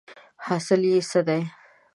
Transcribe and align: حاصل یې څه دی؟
حاصل 0.45 0.81
یې 0.91 0.99
څه 1.09 1.19
دی؟ 1.27 1.41